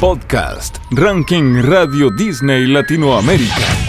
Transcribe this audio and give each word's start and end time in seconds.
Podcast, 0.00 0.80
Ranking 0.90 1.60
Radio 1.60 2.08
Disney 2.08 2.66
Latinoamérica. 2.66 3.87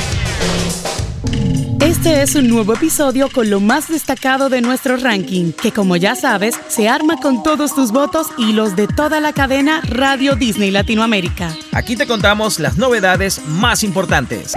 Este 1.90 2.22
es 2.22 2.36
un 2.36 2.48
nuevo 2.48 2.76
episodio 2.76 3.30
con 3.30 3.50
lo 3.50 3.60
más 3.60 3.88
destacado 3.88 4.50
de 4.50 4.62
nuestro 4.62 4.96
ranking, 4.98 5.54
que 5.54 5.72
como 5.72 5.96
ya 5.96 6.16
sabes, 6.16 6.54
se 6.68 6.88
arma 6.88 7.18
con 7.18 7.42
todos 7.42 7.74
tus 7.74 7.92
votos 7.92 8.28
y 8.38 8.54
los 8.54 8.76
de 8.76 8.88
toda 8.88 9.20
la 9.20 9.34
cadena 9.34 9.82
Radio 9.82 10.36
Disney 10.36 10.70
Latinoamérica. 10.70 11.52
Aquí 11.72 11.96
te 11.96 12.06
contamos 12.06 12.60
las 12.60 12.78
novedades 12.78 13.44
más 13.48 13.84
importantes. 13.84 14.54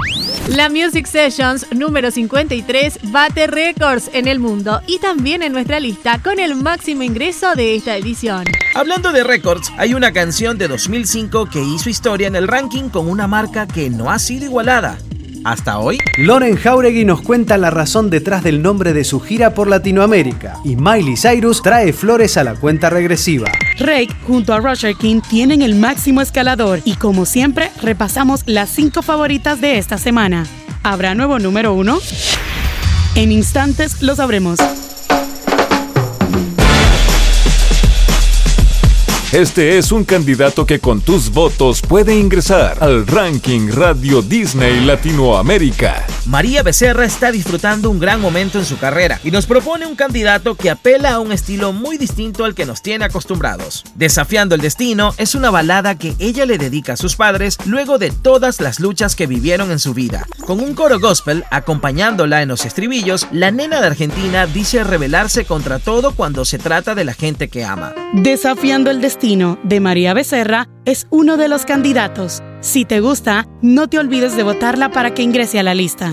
La 0.46 0.68
Music 0.68 1.06
Sessions 1.06 1.66
número 1.72 2.10
53 2.10 2.98
bate 3.04 3.46
récords 3.46 4.10
en 4.12 4.28
el 4.28 4.38
mundo 4.38 4.82
y 4.86 4.98
también 4.98 5.42
en 5.42 5.52
nuestra 5.52 5.80
lista 5.80 6.20
con 6.22 6.38
el 6.38 6.54
máximo 6.54 7.02
ingreso 7.02 7.54
de 7.54 7.76
esta 7.76 7.96
edición. 7.96 8.44
Hablando 8.74 9.10
de 9.10 9.24
récords, 9.24 9.72
hay 9.78 9.94
una 9.94 10.12
canción 10.12 10.58
de 10.58 10.68
2005 10.68 11.46
que 11.46 11.62
hizo 11.62 11.88
historia 11.88 12.26
en 12.26 12.36
el 12.36 12.46
ranking 12.46 12.90
con 12.90 13.08
una 13.08 13.26
marca 13.26 13.66
que 13.66 13.88
no 13.88 14.10
ha 14.10 14.18
sido 14.18 14.44
igualada 14.44 14.98
hasta 15.44 15.78
hoy? 15.78 15.98
Loren 16.18 16.56
Jauregui 16.56 17.04
nos 17.04 17.22
cuenta 17.22 17.58
la 17.58 17.70
razón 17.70 18.10
detrás 18.10 18.42
del 18.42 18.62
nombre 18.62 18.92
de 18.92 19.04
su 19.04 19.20
gira 19.20 19.54
por 19.54 19.68
Latinoamérica 19.68 20.58
y 20.64 20.76
Miley 20.76 21.16
Cyrus 21.16 21.62
trae 21.62 21.92
flores 21.92 22.36
a 22.36 22.44
la 22.44 22.54
cuenta 22.54 22.90
regresiva. 22.90 23.50
Rake 23.78 24.14
junto 24.26 24.52
a 24.52 24.60
Roger 24.60 24.94
King 24.94 25.20
tienen 25.28 25.62
el 25.62 25.74
máximo 25.74 26.20
escalador 26.20 26.80
y 26.84 26.96
como 26.96 27.26
siempre 27.26 27.70
repasamos 27.80 28.42
las 28.46 28.70
cinco 28.70 29.02
favoritas 29.02 29.60
de 29.60 29.78
esta 29.78 29.98
semana. 29.98 30.46
¿Habrá 30.82 31.14
nuevo 31.14 31.38
número 31.38 31.74
uno? 31.74 31.98
En 33.14 33.30
instantes 33.30 34.02
lo 34.02 34.16
sabremos. 34.16 34.58
Este 39.32 39.78
es 39.78 39.92
un 39.92 40.04
candidato 40.04 40.66
que 40.66 40.78
con 40.78 41.00
tus 41.00 41.30
votos 41.30 41.80
puede 41.80 42.14
ingresar 42.14 42.76
al 42.80 43.06
ranking 43.06 43.70
Radio 43.70 44.20
Disney 44.20 44.84
Latinoamérica. 44.84 46.06
María 46.26 46.62
Becerra 46.62 47.04
está 47.04 47.32
disfrutando 47.32 47.90
un 47.90 47.98
gran 47.98 48.20
momento 48.20 48.60
en 48.60 48.64
su 48.64 48.78
carrera 48.78 49.18
y 49.24 49.32
nos 49.32 49.46
propone 49.46 49.86
un 49.86 49.96
candidato 49.96 50.54
que 50.54 50.70
apela 50.70 51.14
a 51.14 51.18
un 51.18 51.32
estilo 51.32 51.72
muy 51.72 51.98
distinto 51.98 52.44
al 52.44 52.54
que 52.54 52.64
nos 52.64 52.80
tiene 52.80 53.04
acostumbrados. 53.04 53.82
Desafiando 53.96 54.54
el 54.54 54.60
destino 54.60 55.14
es 55.16 55.34
una 55.34 55.50
balada 55.50 55.98
que 55.98 56.14
ella 56.20 56.46
le 56.46 56.58
dedica 56.58 56.92
a 56.92 56.96
sus 56.96 57.16
padres 57.16 57.58
luego 57.66 57.98
de 57.98 58.12
todas 58.12 58.60
las 58.60 58.78
luchas 58.78 59.16
que 59.16 59.26
vivieron 59.26 59.72
en 59.72 59.80
su 59.80 59.94
vida. 59.94 60.26
Con 60.46 60.60
un 60.60 60.74
coro 60.74 61.00
gospel 61.00 61.44
acompañándola 61.50 62.40
en 62.40 62.48
los 62.48 62.64
estribillos, 62.64 63.26
la 63.32 63.50
nena 63.50 63.80
de 63.80 63.88
Argentina 63.88 64.46
dice 64.46 64.84
rebelarse 64.84 65.44
contra 65.44 65.80
todo 65.80 66.14
cuando 66.14 66.44
se 66.44 66.58
trata 66.58 66.94
de 66.94 67.04
la 67.04 67.14
gente 67.14 67.48
que 67.48 67.64
ama. 67.64 67.94
Desafiando 68.14 68.92
el 68.92 69.00
destino 69.00 69.58
de 69.64 69.80
María 69.80 70.14
Becerra 70.14 70.68
es 70.84 71.08
uno 71.10 71.36
de 71.36 71.48
los 71.48 71.64
candidatos. 71.64 72.42
Si 72.62 72.84
te 72.84 73.00
gusta, 73.00 73.48
no 73.60 73.88
te 73.88 73.98
olvides 73.98 74.36
de 74.36 74.44
votarla 74.44 74.88
para 74.92 75.12
que 75.12 75.22
ingrese 75.22 75.58
a 75.58 75.64
la 75.64 75.74
lista. 75.74 76.12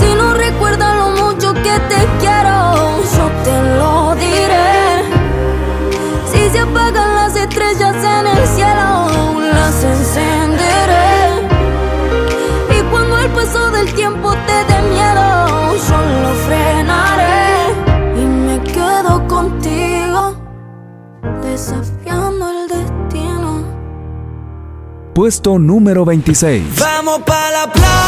Si 0.00 0.14
no 0.14 0.32
recuerdas 0.32 0.96
lo 0.96 1.26
mucho 1.26 1.52
que 1.52 1.78
te 1.90 2.00
quiero, 2.18 3.02
yo 3.14 3.30
te 3.44 3.76
lo 3.76 4.14
diré. 4.14 5.02
Si 6.32 6.50
se 6.50 6.60
apagan 6.60 7.14
las 7.14 7.36
estrellas 7.36 7.96
en 7.96 8.26
el 8.26 8.46
cielo, 8.46 9.40
las 9.52 9.84
encenderé. 9.84 11.46
Y 12.78 12.82
cuando 12.90 13.18
el 13.18 13.28
paso 13.28 13.70
del 13.70 13.92
tiempo 13.92 14.32
te 14.32 14.72
dé 14.72 14.82
miedo, 14.88 15.76
yo 15.88 15.98
lo 16.22 16.34
frenaré. 16.46 17.74
Y 18.16 18.24
me 18.24 18.62
quedo 18.62 19.28
contigo 19.28 20.36
desafiando 21.42 21.97
Puesto 25.18 25.58
número 25.58 26.04
26. 26.04 26.78
Vamos 26.78 27.22
pa' 27.26 27.50
la 27.50 27.72
playa, 27.72 28.07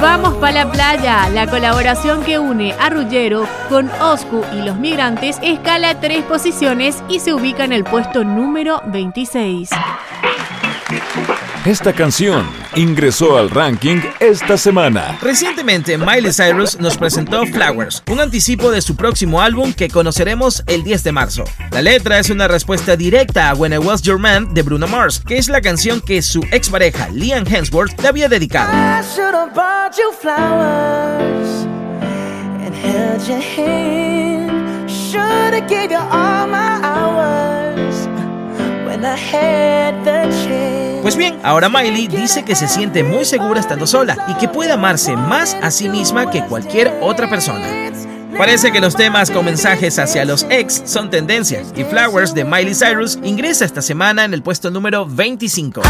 Vamos 0.00 0.34
pa' 0.34 0.50
la 0.50 0.70
playa. 0.70 1.28
La 1.28 1.46
colaboración 1.46 2.22
que 2.22 2.38
une 2.38 2.72
a 2.72 2.88
Ruggero 2.88 3.46
con 3.68 3.90
Oscu 4.00 4.42
y 4.54 4.62
los 4.62 4.76
migrantes 4.76 5.38
escala 5.42 6.00
tres 6.00 6.22
posiciones 6.24 7.02
y 7.08 7.20
se 7.20 7.34
ubica 7.34 7.64
en 7.64 7.72
el 7.72 7.84
puesto 7.84 8.24
número 8.24 8.80
26. 8.86 9.70
Esta 11.64 11.92
canción 11.92 12.44
ingresó 12.74 13.38
al 13.38 13.48
ranking 13.48 14.00
esta 14.18 14.58
semana. 14.58 15.16
Recientemente, 15.22 15.96
Miley 15.96 16.32
Cyrus 16.32 16.80
nos 16.80 16.98
presentó 16.98 17.46
Flowers, 17.46 18.02
un 18.10 18.18
anticipo 18.18 18.72
de 18.72 18.82
su 18.82 18.96
próximo 18.96 19.40
álbum 19.40 19.72
que 19.72 19.88
conoceremos 19.88 20.64
el 20.66 20.82
10 20.82 21.04
de 21.04 21.12
marzo. 21.12 21.44
La 21.70 21.80
letra 21.80 22.18
es 22.18 22.30
una 22.30 22.48
respuesta 22.48 22.96
directa 22.96 23.48
a 23.48 23.54
When 23.54 23.72
I 23.74 23.78
Was 23.78 24.02
Your 24.02 24.18
Man 24.18 24.52
de 24.54 24.62
Bruno 24.62 24.88
Mars, 24.88 25.22
que 25.24 25.38
es 25.38 25.48
la 25.48 25.60
canción 25.60 26.00
que 26.00 26.20
su 26.20 26.40
expareja 26.50 27.08
Liam 27.10 27.44
Hemsworth 27.46 28.00
le 28.00 28.08
había 28.08 28.28
dedicado. 28.28 28.72
Pues 41.02 41.16
bien, 41.16 41.38
ahora 41.42 41.68
Miley 41.68 42.06
dice 42.06 42.44
que 42.44 42.54
se 42.54 42.68
siente 42.68 43.02
muy 43.02 43.24
segura 43.24 43.60
estando 43.60 43.86
sola 43.86 44.16
y 44.28 44.34
que 44.34 44.48
puede 44.48 44.72
amarse 44.72 45.16
más 45.16 45.56
a 45.62 45.70
sí 45.70 45.88
misma 45.88 46.30
que 46.30 46.44
cualquier 46.44 46.96
otra 47.00 47.28
persona. 47.28 47.66
Parece 48.38 48.72
que 48.72 48.80
los 48.80 48.96
temas 48.96 49.30
con 49.30 49.44
mensajes 49.44 49.98
hacia 49.98 50.24
los 50.24 50.46
ex 50.48 50.82
son 50.86 51.10
tendencia 51.10 51.62
y 51.76 51.84
Flowers 51.84 52.34
de 52.34 52.44
Miley 52.44 52.74
Cyrus 52.74 53.18
ingresa 53.22 53.64
esta 53.64 53.82
semana 53.82 54.24
en 54.24 54.32
el 54.32 54.42
puesto 54.42 54.70
número 54.70 55.06
25. 55.06 55.82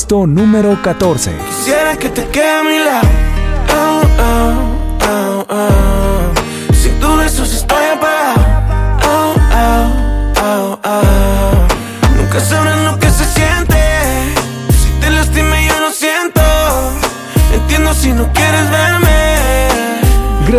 Puesto 0.00 0.26
número 0.26 0.80
14. 0.80 1.30
Quisiera 1.46 1.94
que 1.98 2.08
te 2.08 2.26
quede 2.28 2.50
a 2.50 2.62
mi 2.62 2.78
lado. 2.78 3.08
Oh, 3.68 4.02
oh, 4.18 5.44
oh, 5.46 5.46
oh. 5.50 5.99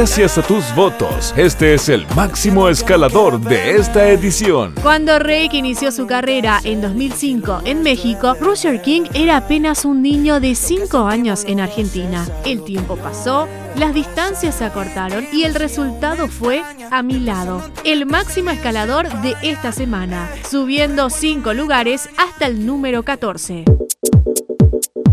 Gracias 0.02 0.40
a 0.40 0.42
tus 0.42 0.74
votos, 0.74 1.32
este 1.38 1.76
es 1.76 1.88
el 1.88 2.08
máximo 2.16 2.70
escalador 2.70 3.40
de 3.40 3.76
esta 3.76 4.10
edición. 4.10 4.74
Cuando 4.82 5.20
Rake 5.20 5.52
inició 5.54 5.92
su 5.92 6.08
carrera 6.08 6.60
en 6.64 6.82
2005 6.82 7.62
en 7.66 7.84
México, 7.84 8.36
Roger 8.42 8.82
King 8.82 9.04
era 9.14 9.38
apenas 9.38 9.86
un 9.86 10.02
niño 10.02 10.40
de 10.40 10.56
5 10.56 11.06
años 11.06 11.46
en 11.46 11.60
Argentina. 11.60 12.28
El 12.46 12.64
tiempo 12.64 12.96
pasó, 12.96 13.48
las 13.76 13.94
distancias 13.94 14.56
se 14.56 14.66
acortaron 14.66 15.28
y 15.32 15.44
el 15.44 15.54
resultado 15.54 16.28
fue 16.28 16.64
a 16.90 17.04
mi 17.04 17.20
lado, 17.20 17.62
el 17.84 18.08
máximo 18.08 18.50
escalador 18.50 19.08
de 19.22 19.36
esta 19.44 19.72
semana, 19.72 20.28
subiendo 20.50 21.12
5 21.12 21.54
lugares 21.54 22.10
hasta 22.18 22.48
el 22.48 22.66
número 22.66 23.04
14. 23.04 23.66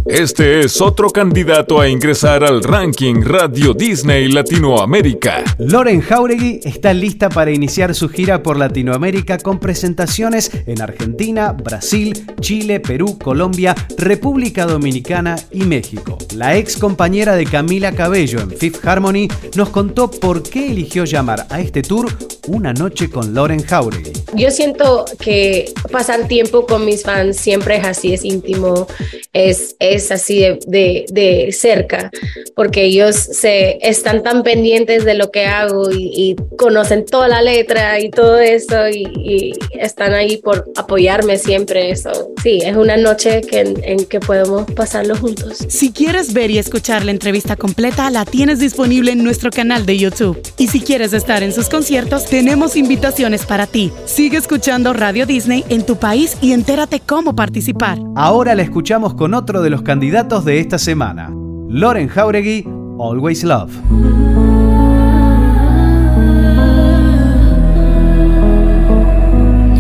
Este 0.09 0.61
es 0.61 0.81
otro 0.81 1.11
candidato 1.11 1.79
a 1.79 1.87
ingresar 1.87 2.43
al 2.43 2.65
ranking 2.65 3.21
Radio 3.21 3.75
Disney 3.75 4.29
Latinoamérica. 4.33 5.45
Loren 5.59 6.01
Jauregui 6.01 6.61
está 6.65 6.95
lista 6.95 7.29
para 7.29 7.51
iniciar 7.51 7.95
su 7.95 8.09
gira 8.09 8.43
por 8.43 8.57
Latinoamérica 8.57 9.37
con 9.37 9.61
presentaciones 9.61 10.51
en 10.67 10.81
Argentina, 10.81 11.53
Brasil, 11.53 12.15
Chile, 12.41 12.81
Perú, 12.81 13.19
Colombia, 13.19 13.75
República 13.99 14.65
Dominicana 14.65 15.37
y 15.53 15.65
México. 15.65 16.17
La 16.35 16.57
ex 16.57 16.79
compañera 16.79 17.37
de 17.37 17.45
Camila 17.45 17.93
Cabello 17.93 18.41
en 18.41 18.51
Fifth 18.51 18.87
Harmony 18.87 19.29
nos 19.57 19.69
contó 19.69 20.11
por 20.11 20.43
qué 20.43 20.71
eligió 20.71 21.05
llamar 21.05 21.47
a 21.51 21.61
este 21.61 21.83
tour 21.83 22.09
Una 22.47 22.73
noche 22.73 23.11
con 23.11 23.35
Loren 23.35 23.63
Jauregui. 23.63 24.13
Yo 24.35 24.51
siento 24.51 25.05
que 25.21 25.71
pasar 25.93 26.29
tiempo 26.29 26.65
con 26.65 26.87
mis 26.87 27.03
fans 27.03 27.37
siempre 27.37 27.77
es 27.77 27.85
así, 27.85 28.15
es 28.15 28.25
íntimo, 28.25 28.87
es, 29.35 29.77
es 29.79 29.98
así 30.11 30.41
de, 30.67 31.05
de, 31.09 31.53
cerca, 31.53 32.11
porque 32.55 32.85
ellos 32.85 33.17
se, 33.17 33.79
están 33.83 34.23
tan 34.23 34.43
pendientes 34.43 35.05
de 35.05 35.15
lo 35.15 35.31
que 35.31 35.45
hago 35.45 35.91
y, 35.91 36.37
conocen 36.57 37.05
toda 37.05 37.29
la 37.29 37.41
letra 37.41 38.01
y 38.01 38.11
todo 38.11 38.39
eso 38.39 38.89
y, 38.89 39.53
están 39.73 40.13
ahí 40.13 40.39
por 40.39 40.65
apoyarme 40.77 41.39
siempre. 41.39 41.91
Eso 41.91 42.31
sí, 42.43 42.61
es 42.65 42.77
una 42.77 42.97
noche 42.97 43.43
que, 43.43 43.61
en, 43.61 43.85
en 43.85 44.05
que 44.05 44.21
podemos 44.21 44.71
pasarlo 44.73 45.17
juntos. 45.17 45.59
Si 45.69 45.93
quieres 45.93 46.33
ver 46.33 46.51
y 46.51 46.59
escuchar 46.59 47.05
la 47.05 47.11
entrevista 47.11 47.57
completa, 47.57 48.11
la 48.11 48.25
tienes 48.25 48.59
disponible 48.59 49.13
en 49.13 49.23
nuestro 49.23 49.51
canal 49.51 49.87
de 49.87 49.99
YouTube. 49.99 50.41
Y 50.57 50.69
si 50.69 50.81
quieres 50.81 51.13
estar 51.13 51.43
en 51.43 51.53
sus 51.53 51.69
conciertos, 51.69 52.25
tenemos 52.25 52.77
invitaciones 52.77 53.47
para 53.47 53.67
ti. 53.67 53.93
Sigue 54.05 54.39
escuchando 54.39 54.93
Radio 54.93 55.27
Disney 55.27 55.65
en 55.69 55.85
tu 55.85 55.97
país 55.97 56.37
y 56.41 56.53
entérate 56.53 57.01
cómo 57.01 57.35
participar. 57.35 57.99
Ahora 58.17 58.55
la 58.55 58.63
escuchamos 58.63 59.15
con 59.15 59.35
otro 59.35 59.63
de 59.63 59.71
los 59.71 59.83
candidatos 59.89 60.45
de 60.45 60.61
esta 60.61 60.77
semana, 60.77 61.31
Loren 61.31 62.11
Jauregui, 62.11 62.63
Always 62.99 63.43
Love. 63.43 63.73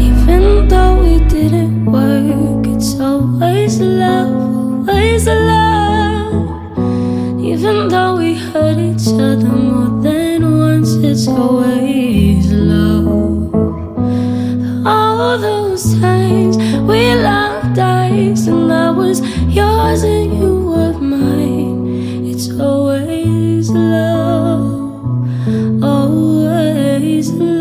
Even 0.01 0.67
though 0.67 0.99
we 0.99 1.19
love, 3.85 4.89
love. 5.27 5.69
Hurt 8.55 8.79
each 8.79 9.09
other 9.09 9.45
more 9.45 10.01
than 10.03 10.59
once, 10.59 10.95
it's 11.05 11.29
always 11.29 12.51
love. 12.51 13.55
All 14.87 15.39
those 15.39 16.01
times 16.01 16.57
we 16.57 17.15
was 19.09 19.21
yours 19.49 20.03
and 20.03 20.39
you 20.39 20.69
were 20.69 20.93
mine. 21.01 22.27
It's 22.27 22.51
always 22.61 23.71
love, 23.71 25.23
always 25.83 27.31
love. 27.31 27.59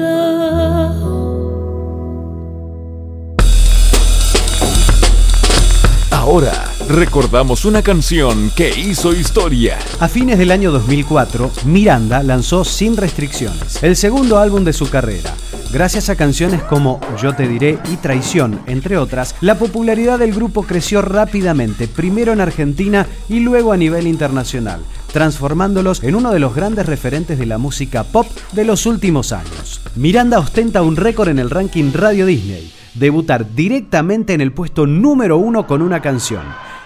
Ahora 6.12 6.52
recordamos 6.90 7.64
una 7.64 7.82
canción 7.82 8.52
que 8.54 8.70
hizo 8.70 9.14
historia. 9.14 9.80
A 10.02 10.10
fines 10.10 10.38
del 10.38 10.52
año 10.52 10.72
2004, 10.72 11.50
Miranda 11.66 12.24
lanzó 12.24 12.66
Sin 12.66 12.98
Restricciones, 12.98 13.82
el 13.82 13.96
segundo 13.96 14.38
álbum 14.38 14.66
de 14.66 14.74
su 14.74 14.90
carrera. 14.90 15.34
Gracias 15.72 16.10
a 16.10 16.16
canciones 16.16 16.64
como 16.64 17.02
Yo 17.22 17.36
te 17.36 17.46
diré 17.46 17.78
y 17.92 17.98
Traición, 17.98 18.62
entre 18.68 18.98
otras, 18.98 19.36
la 19.42 19.56
popularidad 19.56 20.18
del 20.18 20.34
grupo 20.34 20.64
creció 20.64 21.02
rápidamente, 21.02 21.90
primero 21.90 22.32
en 22.32 22.40
Argentina 22.40 23.06
y 23.28 23.42
luego 23.42 23.74
a 23.74 23.78
nivel 23.78 24.08
internacional, 24.08 24.80
transformándolos 25.12 26.04
en 26.04 26.16
uno 26.16 26.32
de 26.32 26.40
los 26.40 26.56
grandes 26.56 26.86
referentes 26.86 27.38
de 27.38 27.46
la 27.46 27.58
música 27.58 28.06
pop 28.06 28.28
de 28.54 28.64
los 28.64 28.86
últimos 28.86 29.34
años. 29.34 29.82
Miranda 29.96 30.40
ostenta 30.40 30.82
un 30.82 30.96
récord 30.96 31.28
en 31.28 31.40
el 31.40 31.50
ranking 31.50 31.92
Radio 31.94 32.26
Disney, 32.26 32.72
debutar 32.94 33.54
directamente 33.54 34.34
en 34.34 34.40
el 34.40 34.54
puesto 34.54 34.88
número 34.88 35.38
uno 35.38 35.68
con 35.68 35.82
una 35.82 36.02
canción. 36.02 36.44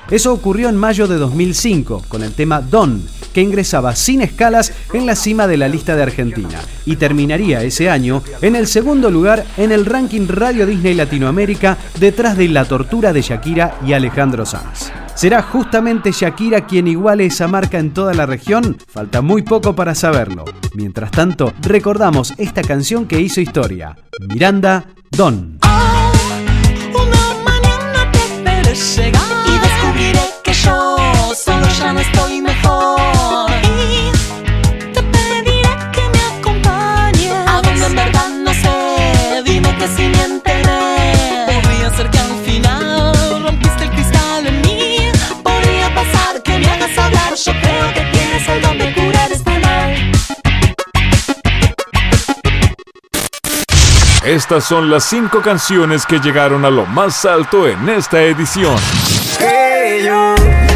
Eso 0.09 0.33
ocurrió 0.33 0.69
en 0.69 0.75
mayo 0.75 1.07
de 1.07 1.18
2005 1.18 2.03
con 2.07 2.24
el 2.24 2.33
tema 2.33 2.62
Don, 2.62 3.03
que 3.33 3.42
ingresaba 3.42 3.95
sin 3.95 4.21
escalas 4.21 4.74
en 4.94 5.06
la 5.06 5.15
cima 5.15 5.48
de 5.48 5.57
la 5.57 5.68
lista 5.68 5.95
de 5.95 6.03
Argentina 6.03 6.59
y 6.86 6.95
terminaría 6.98 7.63
ese 7.63 7.89
año 7.89 8.21
en 8.42 8.56
el 8.56 8.68
segundo 8.68 9.09
lugar 9.09 9.45
en 9.57 9.71
el 9.71 9.86
ranking 9.86 10.27
Radio 10.27 10.65
Disney 10.65 10.94
Latinoamérica 10.94 11.77
detrás 12.00 12.38
de 12.38 12.50
La 12.50 12.65
Tortura 12.65 13.13
de 13.13 13.21
Shakira 13.21 13.77
y 13.86 13.94
Alejandro 13.94 14.45
Sanz. 14.45 14.92
¿Será 15.15 15.42
justamente 15.44 16.12
Shakira 16.12 16.65
quien 16.65 16.88
iguale 16.88 17.25
esa 17.25 17.48
marca 17.48 17.77
en 17.77 17.94
toda 17.94 18.13
la 18.13 18.25
región? 18.25 18.77
Falta 18.88 19.21
muy 19.21 19.44
poco 19.44 19.75
para 19.75 19.94
saberlo. 19.94 20.45
Mientras 20.74 21.12
tanto, 21.12 21.53
recordamos 21.62 22.33
esta 22.38 22.62
canción 22.62 23.06
que 23.06 23.19
hizo 23.19 23.42
historia. 23.42 23.95
Miranda, 24.30 24.86
Don. 25.12 25.59
Estas 54.31 54.63
son 54.63 54.89
las 54.89 55.03
cinco 55.03 55.41
canciones 55.41 56.05
que 56.05 56.17
llegaron 56.19 56.63
a 56.63 56.69
lo 56.69 56.85
más 56.85 57.25
alto 57.25 57.67
en 57.67 57.89
esta 57.89 58.21
edición. 58.21 58.77
Que 59.37 60.03
yo 60.05 60.35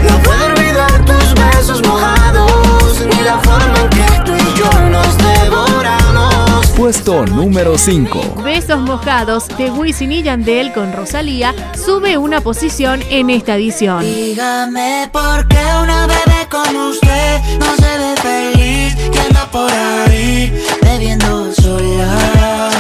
no 0.09 0.19
puedo 0.23 0.45
olvidar 0.47 1.05
tus 1.05 1.33
besos 1.35 1.81
mojados 1.87 2.99
ni 2.99 3.23
la 3.23 3.37
forma 3.39 3.79
en 3.79 3.89
que 3.91 4.23
tú 4.25 4.33
y 4.35 4.59
yo 4.59 4.89
nos 4.89 5.17
devoramos. 5.17 6.67
Puesto 6.75 7.25
número 7.27 7.77
5. 7.77 8.41
Besos 8.43 8.81
mojados 8.81 9.47
de 9.57 9.71
Wisin 9.71 10.11
y 10.11 10.23
Yandel 10.23 10.73
con 10.73 10.91
Rosalía 10.91 11.55
sube 11.81 12.17
una 12.17 12.41
posición 12.41 13.01
en 13.09 13.29
esta 13.29 13.55
edición. 13.55 14.01
Dígame 14.01 15.09
por 15.13 15.47
qué 15.47 15.63
una 15.81 16.07
bebé 16.07 16.45
como 16.51 16.89
usted 16.89 17.39
no 17.57 17.73
se 17.77 17.97
ve 17.99 18.15
feliz 18.21 18.97
y 19.13 19.17
anda 19.17 19.49
por 19.49 19.71
ahí 19.71 20.53
bebiendo 20.81 21.53
sola. 21.53 22.25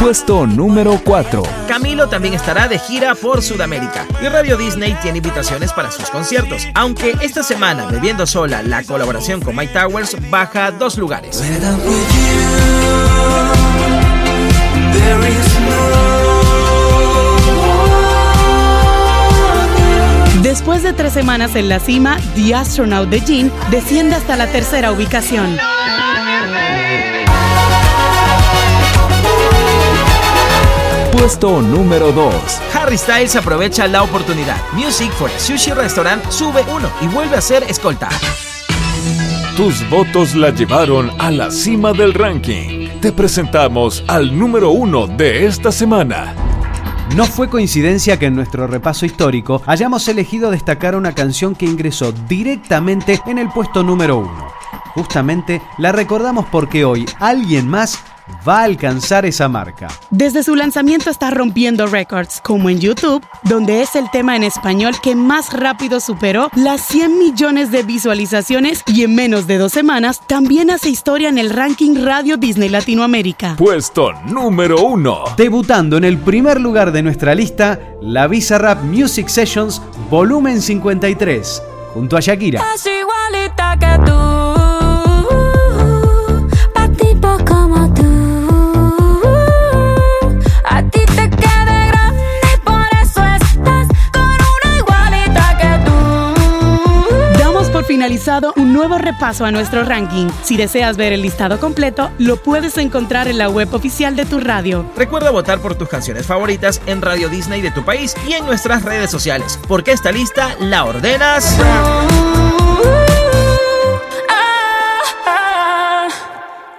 Puesto 0.05 0.45
número 0.45 1.01
4. 1.03 1.41
Camilo 1.67 2.07
también 2.07 2.35
estará 2.35 2.67
de 2.67 2.77
gira 2.77 3.15
por 3.15 3.41
Sudamérica 3.41 4.05
y 4.21 4.27
Radio 4.27 4.55
Disney 4.55 4.95
tiene 5.01 5.17
invitaciones 5.17 5.73
para 5.73 5.89
sus 5.89 6.11
conciertos, 6.11 6.67
aunque 6.75 7.15
esta 7.21 7.41
semana, 7.41 7.87
bebiendo 7.87 8.27
sola, 8.27 8.61
la 8.61 8.83
colaboración 8.83 9.41
con 9.41 9.55
Mike 9.55 9.73
Towers 9.73 10.15
baja 10.29 10.69
dos 10.69 10.99
lugares. 10.99 11.41
Después 20.43 20.83
de 20.83 20.93
tres 20.93 21.13
semanas 21.13 21.55
en 21.55 21.67
la 21.67 21.79
cima, 21.79 22.17
The 22.35 22.53
Astronaut 22.53 23.09
de 23.09 23.21
Jean 23.21 23.51
desciende 23.71 24.13
hasta 24.13 24.35
la 24.35 24.45
tercera 24.51 24.91
ubicación. 24.91 25.57
Puesto 31.25 31.59
número 31.59 32.11
2. 32.11 32.33
Harry 32.75 32.99
Styles 32.99 33.35
aprovecha 33.35 33.87
la 33.87 34.03
oportunidad. 34.03 34.57
Music 34.73 35.09
for 35.13 35.27
a 35.27 35.39
Sushi 35.39 35.71
Restaurant 35.71 36.23
sube 36.29 36.63
uno 36.71 36.87
y 37.01 37.07
vuelve 37.07 37.35
a 37.35 37.41
ser 37.41 37.63
escolta. 37.63 38.09
Tus 39.57 39.89
votos 39.89 40.35
la 40.35 40.51
llevaron 40.51 41.09
a 41.17 41.31
la 41.31 41.49
cima 41.49 41.93
del 41.93 42.13
ranking. 42.13 42.89
Te 43.01 43.11
presentamos 43.11 44.03
al 44.05 44.37
número 44.37 44.69
uno 44.69 45.07
de 45.07 45.47
esta 45.47 45.71
semana. 45.71 46.35
No 47.15 47.25
fue 47.25 47.49
coincidencia 47.49 48.19
que 48.19 48.27
en 48.27 48.35
nuestro 48.35 48.67
repaso 48.67 49.07
histórico 49.07 49.63
hayamos 49.65 50.07
elegido 50.07 50.51
destacar 50.51 50.95
una 50.95 51.15
canción 51.15 51.55
que 51.55 51.65
ingresó 51.65 52.11
directamente 52.11 53.19
en 53.25 53.39
el 53.39 53.49
puesto 53.49 53.81
número 53.81 54.17
uno. 54.17 54.53
Justamente 54.93 55.59
la 55.79 55.91
recordamos 55.91 56.45
porque 56.51 56.85
hoy 56.85 57.07
alguien 57.19 57.67
más 57.67 57.97
va 58.47 58.59
a 58.59 58.63
alcanzar 58.63 59.25
esa 59.25 59.47
marca. 59.47 59.87
Desde 60.09 60.43
su 60.43 60.55
lanzamiento 60.55 61.09
está 61.09 61.29
rompiendo 61.29 61.87
récords, 61.87 62.41
como 62.43 62.69
en 62.69 62.79
YouTube, 62.79 63.25
donde 63.43 63.81
es 63.81 63.95
el 63.95 64.09
tema 64.11 64.35
en 64.35 64.43
español 64.43 64.95
que 65.01 65.15
más 65.15 65.53
rápido 65.53 65.99
superó 65.99 66.49
las 66.55 66.81
100 66.87 67.17
millones 67.19 67.71
de 67.71 67.83
visualizaciones 67.83 68.83
y 68.87 69.03
en 69.03 69.15
menos 69.15 69.47
de 69.47 69.57
dos 69.57 69.71
semanas 69.71 70.21
también 70.27 70.69
hace 70.69 70.89
historia 70.89 71.29
en 71.29 71.37
el 71.37 71.49
ranking 71.49 72.03
Radio 72.03 72.37
Disney 72.37 72.69
Latinoamérica. 72.69 73.55
Puesto 73.57 74.13
número 74.25 74.81
uno. 74.81 75.23
Debutando 75.37 75.97
en 75.97 76.03
el 76.03 76.17
primer 76.17 76.59
lugar 76.59 76.91
de 76.91 77.03
nuestra 77.03 77.35
lista, 77.35 77.79
la 78.01 78.27
Visa 78.27 78.57
Rap 78.57 78.83
Music 78.83 79.27
Sessions 79.27 79.81
Volumen 80.09 80.61
53, 80.61 81.61
junto 81.93 82.17
a 82.17 82.19
Shakira. 82.19 82.63
Es 82.75 82.85
igualita 82.85 83.77
que 83.79 84.05
tú. 84.05 84.54
Un 98.55 98.71
nuevo 98.71 98.97
repaso 98.97 99.43
a 99.45 99.51
nuestro 99.51 99.83
ranking. 99.83 100.27
Si 100.41 100.55
deseas 100.55 100.95
ver 100.95 101.11
el 101.11 101.21
listado 101.21 101.59
completo, 101.59 102.11
lo 102.17 102.37
puedes 102.37 102.77
encontrar 102.77 103.27
en 103.27 103.37
la 103.37 103.49
web 103.49 103.73
oficial 103.73 104.15
de 104.15 104.25
tu 104.25 104.39
radio. 104.39 104.85
Recuerda 104.95 105.31
votar 105.31 105.59
por 105.59 105.75
tus 105.75 105.89
canciones 105.89 106.25
favoritas 106.25 106.81
en 106.85 107.01
Radio 107.01 107.27
Disney 107.27 107.61
de 107.61 107.71
tu 107.71 107.83
país 107.83 108.15
y 108.27 108.33
en 108.33 108.45
nuestras 108.45 108.83
redes 108.83 109.11
sociales, 109.11 109.59
porque 109.67 109.91
esta 109.91 110.11
lista 110.11 110.55
la 110.59 110.85
ordenas. 110.85 111.57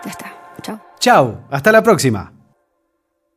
Ya 0.05 0.11
está. 0.11 0.33
Chao. 0.63 0.81
Chao, 0.99 1.41
hasta 1.51 1.71
la 1.71 1.83
próxima. 1.83 2.36